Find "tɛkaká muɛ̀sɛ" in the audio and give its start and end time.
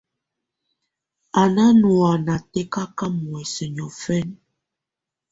2.51-3.65